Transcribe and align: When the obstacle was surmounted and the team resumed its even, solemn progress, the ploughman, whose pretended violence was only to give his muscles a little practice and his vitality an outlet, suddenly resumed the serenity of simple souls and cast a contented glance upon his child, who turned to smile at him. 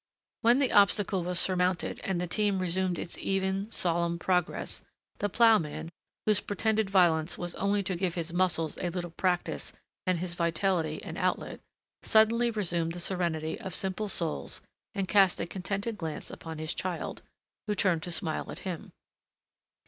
When 0.41 0.57
the 0.57 0.71
obstacle 0.71 1.23
was 1.23 1.39
surmounted 1.39 1.99
and 2.03 2.19
the 2.19 2.25
team 2.25 2.57
resumed 2.57 2.97
its 2.97 3.19
even, 3.19 3.69
solemn 3.69 4.17
progress, 4.17 4.81
the 5.19 5.29
ploughman, 5.29 5.91
whose 6.25 6.39
pretended 6.41 6.89
violence 6.89 7.37
was 7.37 7.53
only 7.53 7.83
to 7.83 7.95
give 7.95 8.15
his 8.15 8.33
muscles 8.33 8.79
a 8.79 8.89
little 8.89 9.11
practice 9.11 9.73
and 10.07 10.17
his 10.17 10.33
vitality 10.33 11.03
an 11.03 11.17
outlet, 11.17 11.59
suddenly 12.01 12.49
resumed 12.49 12.93
the 12.93 12.99
serenity 12.99 13.59
of 13.59 13.75
simple 13.75 14.09
souls 14.09 14.59
and 14.95 15.07
cast 15.07 15.39
a 15.39 15.45
contented 15.45 15.99
glance 15.99 16.31
upon 16.31 16.57
his 16.57 16.73
child, 16.73 17.21
who 17.67 17.75
turned 17.75 18.01
to 18.01 18.11
smile 18.11 18.51
at 18.51 18.57
him. 18.65 18.93